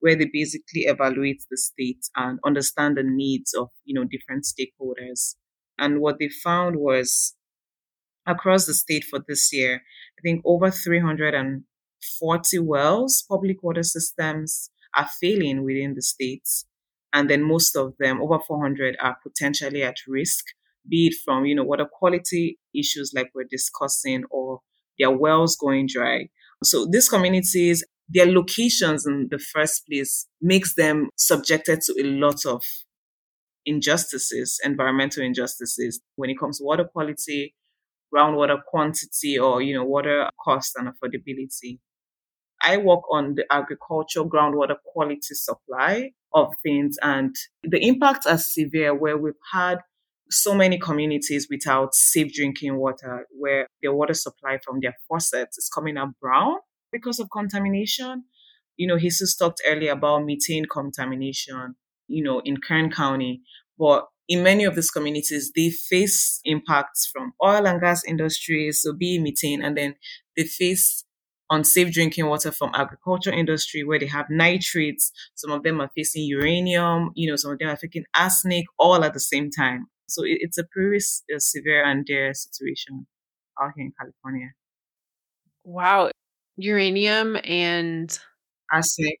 [0.00, 5.36] where they basically evaluate the state and understand the needs of, you know, different stakeholders.
[5.78, 7.34] And what they found was
[8.26, 9.82] across the state for this year,
[10.18, 16.66] I think over 340 wells, public water systems are failing within the states.
[17.12, 20.44] And then most of them, over 400, are potentially at risk,
[20.88, 24.60] be it from, you know, water quality issues like we're discussing or
[24.98, 26.28] their wells going dry.
[26.64, 32.46] So these communities, their locations in the first place makes them subjected to a lot
[32.46, 32.62] of
[33.64, 37.54] injustices, environmental injustices when it comes to water quality,
[38.14, 41.78] groundwater quantity, or, you know, water cost and affordability.
[42.62, 48.94] I work on the agricultural groundwater quality supply of things and the impacts are severe
[48.94, 49.78] where we've had
[50.30, 55.68] so many communities without safe drinking water where their water supply from their faucets is
[55.68, 56.56] coming up brown
[56.90, 58.24] because of contamination.
[58.76, 61.74] You know, he Jesus talked earlier about methane contamination,
[62.08, 63.42] you know, in Kern County.
[63.78, 68.92] But in many of these communities, they face impacts from oil and gas industries, so
[68.92, 69.94] be methane, and then
[70.36, 71.04] they face
[71.50, 75.12] unsafe drinking water from agriculture industry where they have nitrates.
[75.34, 79.04] Some of them are facing uranium, you know, some of them are facing arsenic all
[79.04, 79.86] at the same time.
[80.08, 81.04] So it, it's a pretty
[81.34, 83.06] uh, severe and dire situation
[83.60, 84.52] out here in California.
[85.64, 86.10] Wow.
[86.56, 88.18] Uranium and
[88.72, 89.18] arsenic.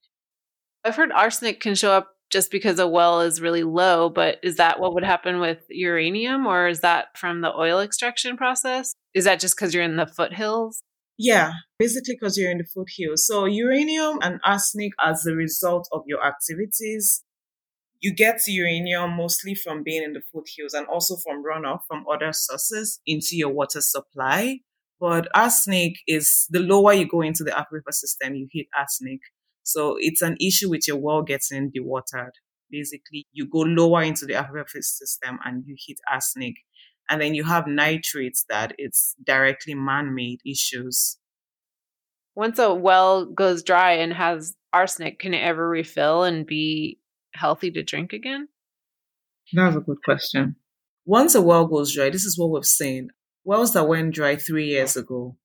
[0.84, 4.56] I've heard arsenic can show up just because a well is really low, but is
[4.56, 8.94] that what would happen with uranium or is that from the oil extraction process?
[9.14, 10.82] Is that just because you're in the foothills?
[11.18, 13.26] Yeah, basically because you're in the foothills.
[13.26, 17.22] So uranium and arsenic as a result of your activities.
[18.00, 22.32] You get uranium mostly from being in the foothills and also from runoff from other
[22.32, 24.60] sources into your water supply.
[24.98, 29.20] But arsenic is the lower you go into the aquifer system, you hit arsenic.
[29.62, 32.32] So it's an issue with your well getting dewatered.
[32.70, 36.56] Basically, you go lower into the aquifer system and you hit arsenic.
[37.10, 41.18] And then you have nitrates that it's directly man made issues.
[42.34, 46.98] Once a well goes dry and has arsenic, can it ever refill and be
[47.34, 48.48] healthy to drink again?
[49.52, 50.56] That's a good question.
[51.04, 53.08] Once a well goes dry, this is what we've seen.
[53.44, 55.36] Wells that went dry three years ago,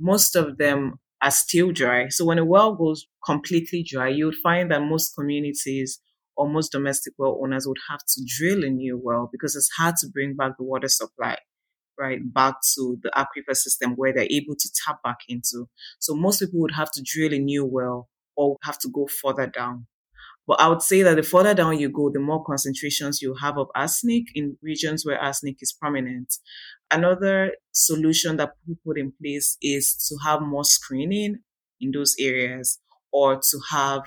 [0.00, 2.08] most of them are still dry.
[2.08, 6.00] So when a well goes completely dry, you would find that most communities
[6.36, 9.96] or most domestic well owners would have to drill a new well because it's hard
[9.96, 11.36] to bring back the water supply
[11.98, 16.38] right back to the aquifer system where they're able to tap back into so most
[16.40, 19.86] people would have to drill a new well or have to go further down
[20.46, 23.58] but I would say that the further down you go, the more concentrations you have
[23.58, 26.34] of arsenic in regions where arsenic is prominent.
[26.90, 31.40] Another solution that we put in place is to have more screening
[31.80, 32.78] in those areas
[33.12, 34.02] or to have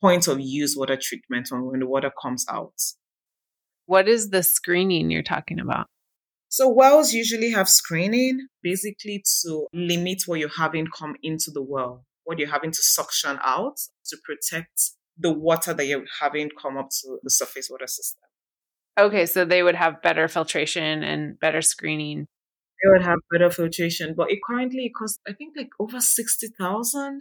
[0.00, 2.74] point of use water treatment when the water comes out.
[3.86, 5.86] What is the screening you're talking about?
[6.50, 12.04] So wells usually have screening basically to limit what you're having come into the well,
[12.24, 16.88] what you're having to suction out to protect the water that you're having come up
[17.02, 18.27] to the surface water system.
[18.98, 22.26] Okay, so they would have better filtration and better screening.
[22.82, 27.20] They would have better filtration, but it currently costs I think like over sixty thousand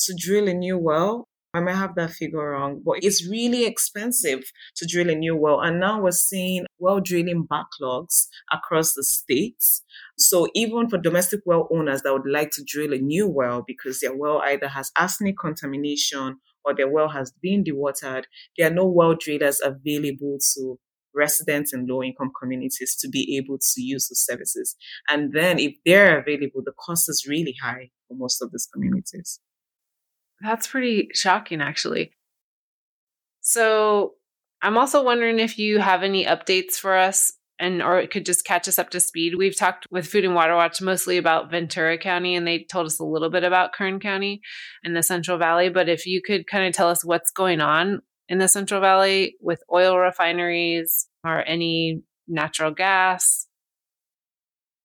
[0.00, 1.24] to drill a new well.
[1.54, 4.42] I might have that figure wrong, but it's really expensive
[4.76, 5.60] to drill a new well.
[5.60, 9.82] And now we're seeing well drilling backlogs across the states.
[10.18, 14.00] So even for domestic well owners that would like to drill a new well because
[14.00, 18.24] their well either has arsenic contamination or their well has been dewatered,
[18.58, 20.78] there are no well drillers available to
[21.14, 24.76] residents in low income communities to be able to use the services.
[25.08, 29.40] And then if they're available, the cost is really high for most of these communities.
[30.40, 32.12] That's pretty shocking, actually.
[33.40, 34.14] So
[34.62, 38.44] I'm also wondering if you have any updates for us and or it could just
[38.44, 39.34] catch us up to speed.
[39.36, 42.98] We've talked with Food and Water Watch mostly about Ventura County and they told us
[42.98, 44.40] a little bit about Kern County
[44.82, 48.00] and the Central Valley, but if you could kind of tell us what's going on
[48.28, 53.46] in the Central Valley with oil refineries or any natural gas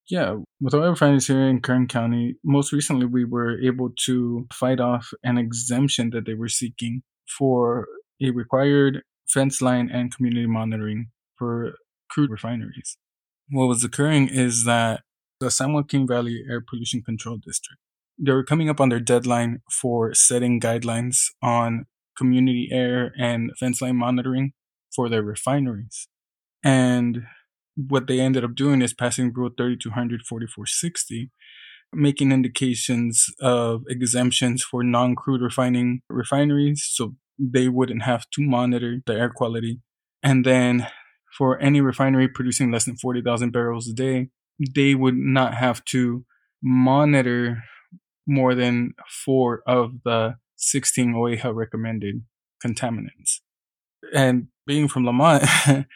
[0.10, 4.80] yeah, with oil refineries here in Kern County, most recently we were able to fight
[4.80, 7.04] off an exemption that they were seeking
[7.38, 7.88] for
[8.22, 11.76] a required fence line and community monitoring for
[12.10, 12.98] crude refineries.
[13.52, 15.02] What was occurring is that
[15.40, 17.80] the San Joaquin Valley Air Pollution Control District,
[18.18, 21.86] they were coming up on their deadline for setting guidelines on
[22.20, 24.52] community air and fence line monitoring
[24.96, 26.08] for their refineries.
[26.64, 27.24] And
[27.76, 31.32] what they ended up doing is passing Rule 3200 4460,
[31.94, 36.88] making indications of exemptions for non crude refining refineries.
[36.92, 39.80] So they wouldn't have to monitor the air quality.
[40.22, 40.88] And then
[41.38, 44.28] for any refinery producing less than 40,000 barrels a day,
[44.76, 46.26] they would not have to
[46.62, 47.64] monitor
[48.28, 48.94] more than
[49.26, 52.24] four of the 16 OEHHA recommended
[52.64, 53.39] contaminants.
[54.14, 55.43] And being from Lamont,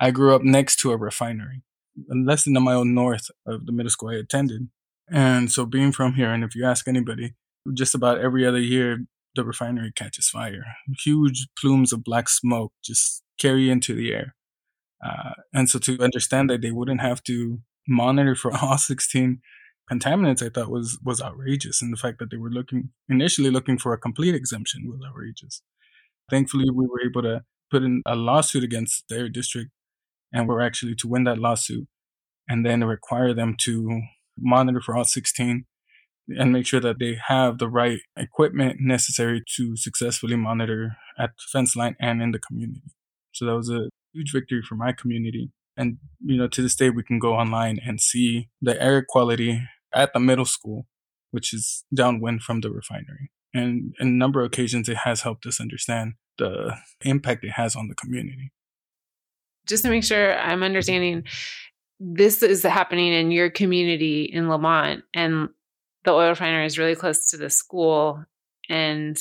[0.00, 1.62] I grew up next to a refinery,
[2.08, 4.68] less than a mile north of the middle school I attended.
[5.10, 7.34] And so being from here, and if you ask anybody,
[7.74, 9.04] just about every other year,
[9.34, 10.64] the refinery catches fire.
[11.04, 14.34] Huge plumes of black smoke just carry into the air.
[15.04, 19.40] Uh, and so to understand that they wouldn't have to monitor for all 16
[19.92, 21.82] contaminants, I thought was, was outrageous.
[21.82, 25.62] And the fact that they were looking, initially looking for a complete exemption was outrageous.
[26.30, 29.70] Thankfully, we were able to put in a lawsuit against their district
[30.32, 31.86] and we're actually to win that lawsuit
[32.48, 34.02] and then require them to
[34.38, 35.64] monitor for all 16
[36.28, 41.44] and make sure that they have the right equipment necessary to successfully monitor at the
[41.52, 42.82] fence line and in the community.
[43.32, 45.50] So that was a huge victory for my community.
[45.76, 49.62] And, you know, to this day, we can go online and see the air quality
[49.94, 50.86] at the middle school,
[51.30, 53.30] which is downwind from the refinery.
[53.54, 57.76] And in a number of occasions, it has helped us understand the impact it has
[57.76, 58.52] on the community.
[59.66, 61.24] Just to make sure I'm understanding,
[62.00, 65.48] this is happening in your community in Lamont, and
[66.04, 68.24] the oil refinery is really close to the school,
[68.68, 69.16] and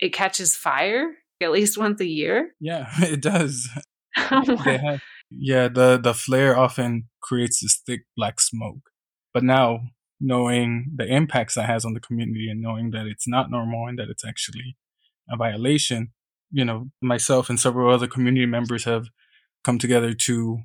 [0.00, 2.54] it catches fire at least once a year.
[2.60, 3.68] Yeah, it does.
[4.14, 5.00] have,
[5.30, 8.90] yeah, the the flare often creates this thick black smoke.
[9.32, 9.80] But now,
[10.20, 13.98] knowing the impacts that has on the community and knowing that it's not normal and
[13.98, 14.76] that it's actually
[15.30, 16.12] a violation,
[16.50, 19.06] you know, myself and several other community members have
[19.64, 20.58] come together to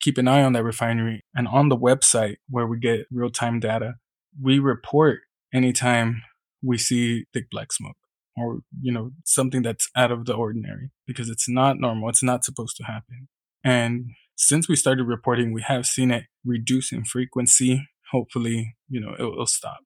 [0.00, 1.24] keep an eye on that refinery.
[1.34, 3.94] And on the website where we get real time data,
[4.40, 5.20] we report
[5.52, 6.22] anytime
[6.62, 7.96] we see thick black smoke
[8.36, 12.08] or, you know, something that's out of the ordinary because it's not normal.
[12.08, 13.28] It's not supposed to happen.
[13.64, 17.88] And since we started reporting, we have seen it reduce in frequency.
[18.10, 19.78] Hopefully, you know, it will stop.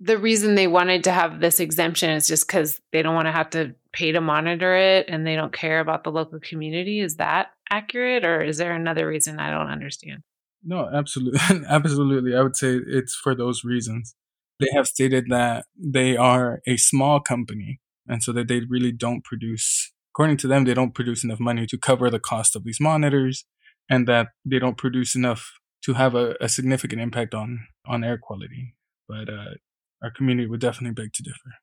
[0.00, 3.32] The reason they wanted to have this exemption is just because they don't want to
[3.32, 7.00] have to pay to monitor it and they don't care about the local community.
[7.00, 10.22] Is that accurate or is there another reason I don't understand?
[10.64, 11.40] No, absolutely.
[11.68, 12.34] absolutely.
[12.34, 14.14] I would say it's for those reasons.
[14.58, 19.24] They have stated that they are a small company and so that they really don't
[19.24, 22.80] produce, according to them, they don't produce enough money to cover the cost of these
[22.80, 23.44] monitors
[23.88, 25.52] and that they don't produce enough
[25.84, 28.74] to have a, a significant impact on, on air quality.
[29.08, 29.54] But uh,
[30.02, 31.54] our community would definitely beg to differ.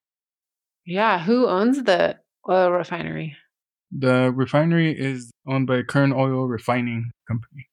[0.86, 1.20] Yeah.
[1.20, 2.18] Who owns the
[2.50, 3.36] oil refinery?
[3.92, 7.68] The refinery is owned by Kern Oil Refining Company.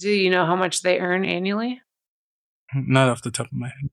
[0.00, 1.80] Do you know how much they earn annually?
[2.74, 3.90] Not off the top of my head.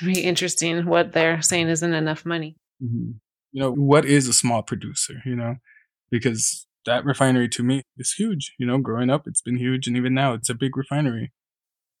[0.00, 2.56] It'd be interesting what they're saying isn't enough money.
[2.82, 3.12] Mm-hmm.
[3.52, 5.56] You know, what is a small producer, you know?
[6.10, 8.54] Because that refinery to me is huge.
[8.58, 9.86] You know, growing up, it's been huge.
[9.86, 11.32] And even now, it's a big refinery.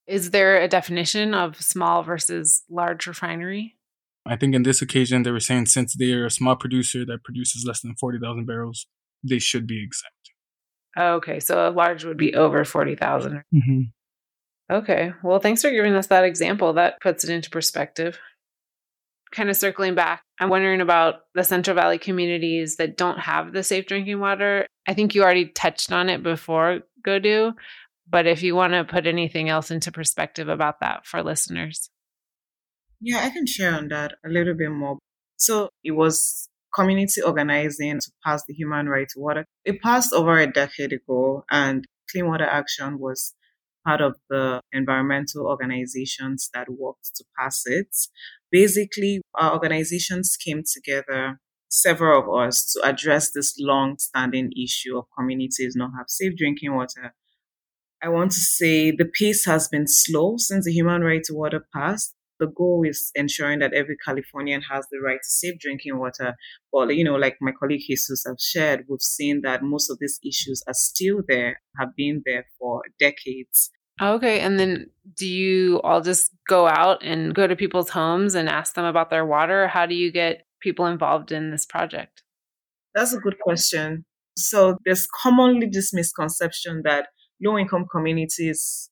[0.06, 3.76] Is there a definition of small versus large refinery?
[4.26, 7.64] I think in this occasion, they were saying since they're a small producer that produces
[7.66, 8.86] less than 40,000 barrels,
[9.22, 10.14] they should be exempt.
[10.98, 11.40] Okay.
[11.40, 13.44] So a large would be over 40,000.
[13.54, 13.80] Mm-hmm.
[14.74, 15.12] Okay.
[15.22, 16.72] Well, thanks for giving us that example.
[16.72, 18.18] That puts it into perspective.
[19.32, 23.62] Kind of circling back, I'm wondering about the Central Valley communities that don't have the
[23.62, 24.66] safe drinking water.
[24.88, 27.52] I think you already touched on it before, Ngodoo,
[28.08, 31.90] but if you want to put anything else into perspective about that for listeners.
[33.00, 34.98] Yeah, I can share on that a little bit more.
[35.36, 39.44] So it was community organizing to pass the human right to water.
[39.64, 43.32] It passed over a decade ago, and Clean Water Action was
[43.86, 47.88] part of the environmental organizations that worked to pass it.
[48.50, 55.04] Basically, our organizations came together, several of us, to address this long standing issue of
[55.16, 57.14] communities not have safe drinking water.
[58.02, 61.64] I want to say the pace has been slow since the human right to water
[61.74, 66.34] passed, the goal is ensuring that every Californian has the right to safe drinking water.
[66.72, 70.18] But, you know, like my colleague Jesus have shared, we've seen that most of these
[70.24, 73.70] issues are still there, have been there for decades.
[74.00, 74.40] Okay.
[74.40, 78.74] And then do you all just go out and go to people's homes and ask
[78.74, 79.68] them about their water?
[79.68, 82.22] How do you get people involved in this project?
[82.94, 84.04] That's a good question.
[84.36, 87.08] So there's commonly this misconception that
[87.42, 88.90] low income communities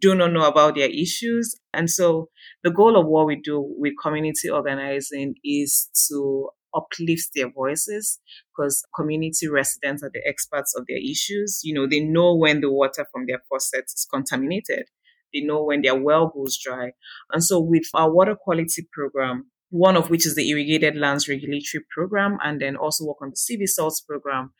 [0.00, 1.54] do not know about their issues.
[1.72, 2.28] And so
[2.62, 8.18] the goal of what we do with community organizing is to uplift their voices
[8.56, 11.60] because community residents are the experts of their issues.
[11.62, 14.86] You know, they know when the water from their faucet is contaminated.
[15.32, 16.92] They know when their well goes dry.
[17.32, 21.84] And so with our water quality program, one of which is the Irrigated Lands Regulatory
[21.94, 24.52] Program, and then also work on the CV Salts Program.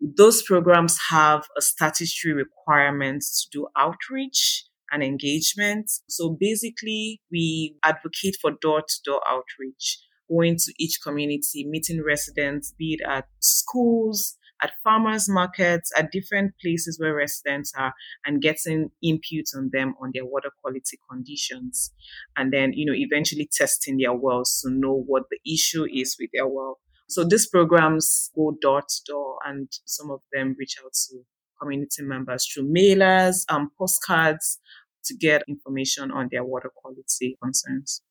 [0.00, 5.90] Those programs have a statutory requirement to do outreach and engagement.
[6.08, 9.98] So basically, we advocate for door to door outreach,
[10.28, 16.54] going to each community, meeting residents, be it at schools, at farmers markets, at different
[16.62, 17.92] places where residents are
[18.24, 21.92] and getting input on them on their water quality conditions.
[22.36, 26.30] And then, you know, eventually testing their wells to know what the issue is with
[26.32, 26.78] their well.
[27.08, 31.18] So these programs go door to door and some of them reach out to
[31.60, 34.58] community members through mailers and postcards
[35.04, 38.02] to get information on their water quality concerns.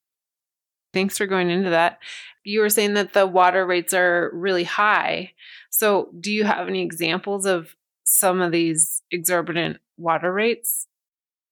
[0.94, 2.00] Thanks for going into that.
[2.44, 5.32] You were saying that the water rates are really high.
[5.70, 10.88] So, do you have any examples of some of these exorbitant water rates?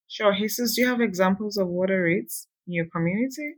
[0.08, 0.34] Sure.
[0.34, 3.54] Jesus, do you have examples of water rates in your community?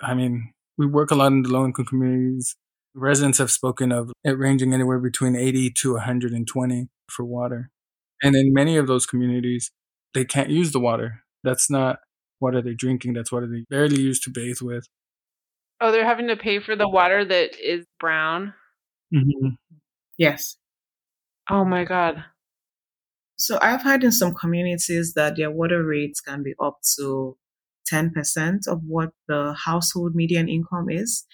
[0.00, 2.56] I mean, we work a lot in the low income communities.
[2.94, 7.70] Residents have spoken of it ranging anywhere between 80 to 120 for water.
[8.22, 9.70] And in many of those communities,
[10.14, 11.22] they can't use the water.
[11.44, 12.00] That's not
[12.40, 13.14] water they're drinking.
[13.14, 14.86] That's water they barely use to bathe with.
[15.80, 18.54] Oh, they're having to pay for the water that is brown?
[19.14, 19.50] Mm-hmm.
[20.16, 20.56] Yes.
[21.48, 22.24] Oh my God.
[23.36, 27.36] So I've heard in some communities that their water rates can be up to
[27.90, 31.24] 10% of what the household median income is.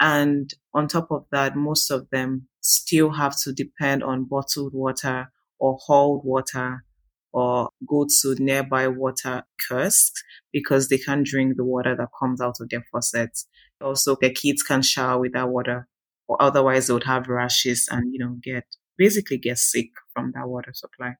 [0.00, 5.32] And on top of that, most of them still have to depend on bottled water
[5.58, 6.84] or hauled water
[7.32, 10.22] or go to nearby water kiosks
[10.52, 13.46] because they can't drink the water that comes out of their faucets.
[13.80, 15.88] Also, their kids can shower with that water,
[16.26, 18.64] or otherwise they would have rashes and you know get
[18.96, 21.14] basically get sick from that water supply.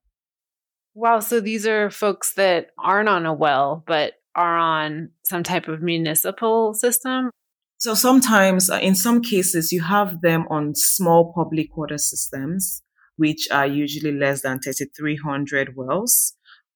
[0.94, 5.68] Wow, so these are folks that aren't on a well but are on some type
[5.68, 7.30] of municipal system.
[7.78, 12.82] So sometimes, uh, in some cases, you have them on small public water systems
[13.18, 16.34] which are usually less than 3,300 wells.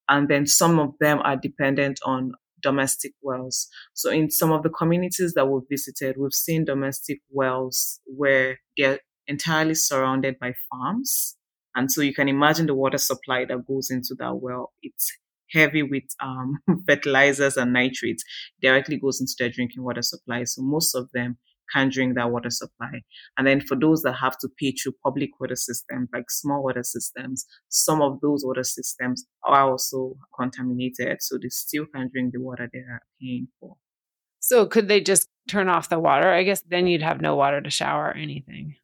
[0.08, 3.68] And then some of them are dependent on domestic wells.
[3.94, 9.00] So in some of the communities that we've visited, we've seen domestic wells where they're
[9.26, 11.36] entirely surrounded by farms.
[11.74, 14.72] And so you can imagine the water supply that goes into that well.
[14.82, 15.10] It's
[15.50, 18.24] heavy with um, fertilizers and nitrates
[18.60, 20.44] directly goes into their drinking water supply.
[20.44, 21.38] So most of them
[21.72, 23.02] can drink that water supply.
[23.36, 26.82] And then for those that have to pay through public water systems, like small water
[26.82, 31.18] systems, some of those water systems are also contaminated.
[31.20, 33.76] So they still can drink the water they are paying for.
[34.40, 36.30] So could they just turn off the water?
[36.30, 38.74] I guess then you'd have no water to shower or anything.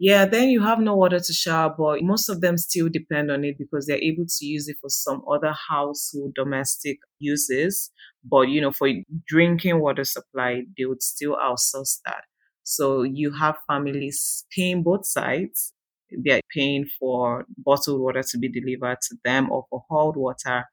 [0.00, 3.44] Yeah, then you have no water to shower, but most of them still depend on
[3.44, 7.90] it because they're able to use it for some other household domestic uses.
[8.24, 8.88] But, you know, for
[9.26, 12.24] drinking water supply, they would still outsource that.
[12.62, 15.72] So you have families paying both sides.
[16.10, 20.64] They're paying for bottled water to be delivered to them or for hauled water.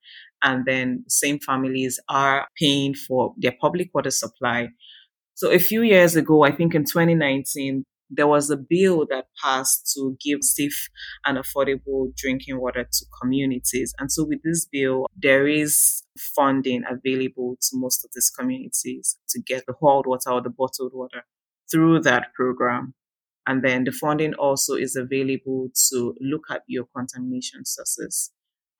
[0.44, 4.70] And then same families are paying for their public water supply.
[5.36, 9.92] So a few years ago, I think in 2019, there was a bill that passed
[9.96, 10.90] to give safe
[11.26, 13.94] and affordable drinking water to communities.
[14.00, 19.42] And so with this bill, there is funding available to most of these communities to
[19.42, 21.26] get the hauled water or the bottled water
[21.72, 22.94] through that program.
[23.48, 28.32] And then the funding also is available to look at your contamination sources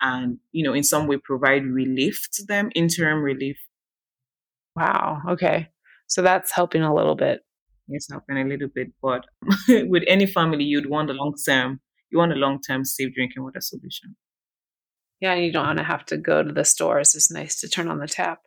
[0.02, 3.58] and, you know, in some way provide relief to them, interim relief.
[4.76, 5.22] Wow.
[5.30, 5.70] Okay.
[6.08, 7.42] So that's helping a little bit
[7.88, 8.92] it's helping a little bit.
[9.02, 9.26] But
[9.68, 11.80] with any family, you'd want a long term,
[12.12, 14.16] you want a long term safe drinking water solution.
[15.22, 17.16] Yeah, and you don't want to have to go to the stores.
[17.16, 18.40] It's nice to turn on the tap.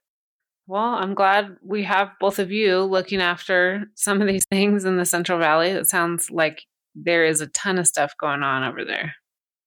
[0.66, 4.98] Well, I'm glad we have both of you looking after some of these things in
[4.98, 5.68] the Central Valley.
[5.68, 6.62] It sounds like
[6.94, 9.14] there is a ton of stuff going on over there.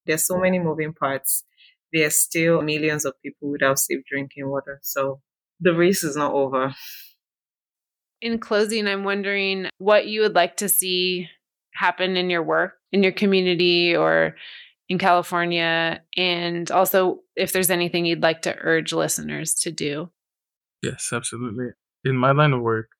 [0.06, 1.44] There's so many moving parts.
[1.92, 4.78] There's still millions of people without safe drinking water.
[4.82, 5.20] So
[5.60, 6.74] the race is not over
[8.22, 11.28] in closing, I'm wondering what you would like to see
[11.74, 14.36] happen in your work, in your community, or
[14.88, 20.10] in California, and also if there's anything you'd like to urge listeners to do.
[20.82, 21.70] Yes, absolutely.
[22.04, 22.90] In my line of work,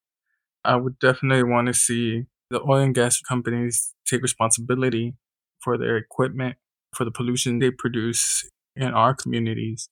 [0.64, 5.14] I would definitely want to see the oil and gas companies take responsibility
[5.60, 6.56] for their equipment,
[6.94, 9.88] for the pollution they produce in our communities.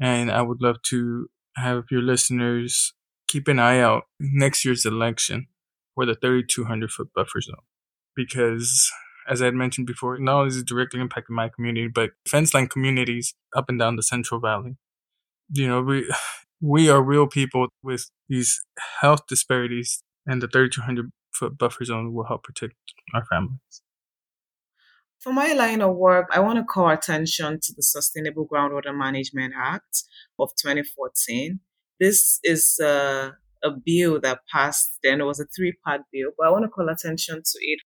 [0.00, 2.94] And I would love to have your listeners
[3.30, 5.46] keep an eye out next year's election
[5.94, 7.54] for the 3,200 foot buffer zone.
[8.16, 8.90] Because,
[9.28, 12.52] as I had mentioned before, not only is it directly impacting my community, but fence
[12.52, 14.76] line communities up and down the Central Valley.
[15.52, 16.12] You know, we,
[16.60, 18.60] we are real people with these
[19.00, 22.74] health disparities, and the 3,200 foot buffer zone will help protect
[23.14, 23.82] our families.
[25.20, 29.52] For my line of work, I want to call attention to the Sustainable Groundwater Management
[29.56, 30.04] Act
[30.38, 31.60] of 2014.
[32.00, 33.32] This is uh,
[33.62, 36.68] a bill that passed, then it was a three part bill, but I want to
[36.68, 37.80] call attention to it.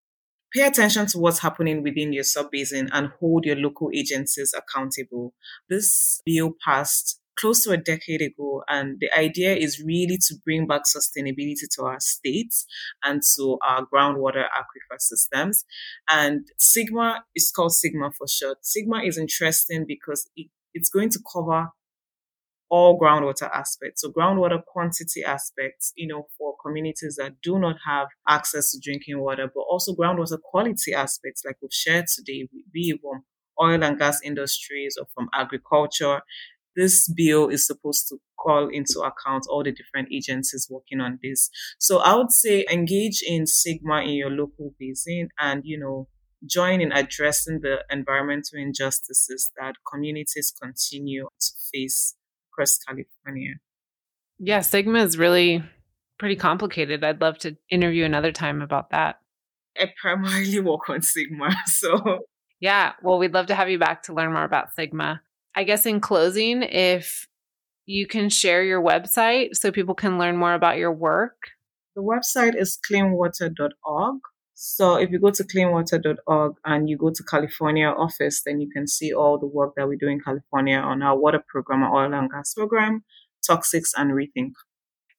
[0.53, 5.35] Pay attention to what's happening within your sub-basin and hold your local agencies accountable.
[5.69, 8.63] This bill passed close to a decade ago.
[8.69, 12.67] And the idea is really to bring back sustainability to our states
[13.03, 15.65] and to our groundwater aquifer systems.
[16.09, 18.59] And SGMA is called SGMA for short.
[18.63, 21.69] SGMA is interesting because it, it's going to cover
[22.75, 24.03] all groundwater aspects.
[24.03, 29.21] So groundwater quantity aspects, you know, for communities that do not have access to drinking
[29.21, 33.25] water, but also groundwater quality aspects like we've shared today, be it from
[33.63, 36.21] oil and gas industries or from agriculture
[36.77, 41.51] this bill is supposed to call into account all the different agencies working on this.
[41.79, 46.09] So I would say engage in SGMA in your local basin and, you know,
[46.47, 52.17] join in addressing the environmental injustices that communities continue to face
[52.55, 53.55] across California.
[54.39, 55.63] Yeah, SGMA is really
[56.19, 57.05] pretty complicated.
[57.05, 59.21] I'd love to interview another time about that.
[59.79, 62.27] I primarily work on SGMA, so.
[62.61, 65.21] Yeah, well, we'd love to have you back to learn more about SGMA.
[65.55, 67.29] I guess in closing, if
[67.87, 71.37] you can share your website so people can learn more about your work.
[71.95, 74.21] The website is cleanwater.org.
[74.55, 78.87] So if you go to cleanwater.org and you go to California office, then you can
[78.87, 82.15] see all the work that we do in California on our water program, our oil
[82.15, 83.05] and gas program,
[83.49, 84.53] toxics and rethink.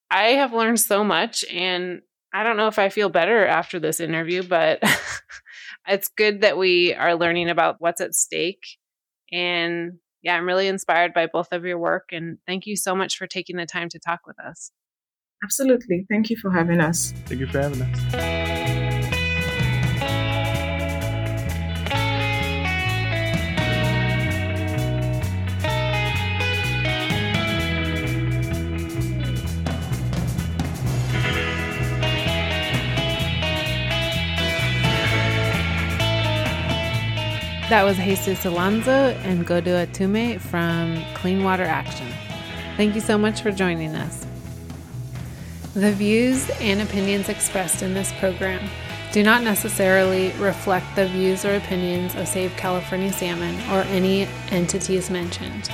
[0.09, 2.01] I have learned so much and
[2.33, 4.79] I don't know if I feel better after this interview, but
[5.87, 8.65] it's good that we are learning about what's at stake
[9.31, 12.09] and yeah, I'm really inspired by both of your work.
[12.11, 14.71] And thank you so much for taking the time to talk with us.
[15.43, 16.05] Absolutely.
[16.09, 17.13] Thank you for having us.
[17.25, 18.44] Thank you for having us.
[37.75, 42.07] That was Jesus Alonso and Ngodoo Atume from Clean Water Action.
[42.77, 44.25] Thank you so much for joining us.
[45.73, 48.65] The views and opinions expressed in this program
[49.11, 55.09] do not necessarily reflect the views or opinions of Save California Salmon or any entities
[55.09, 55.69] mentioned.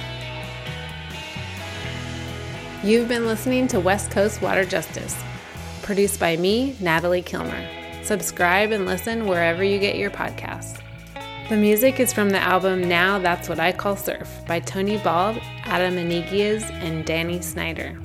[2.84, 5.16] You've been listening to West Coast Water Justice,
[5.84, 7.64] produced by me, Natalie Kilmer.
[8.02, 10.81] Subscribe and listen wherever you get your podcasts.
[11.52, 15.38] The music is from the album Now That's What I Call Surf by Tony Bald,
[15.66, 18.00] Adam Inguiez, and Danny Snyder.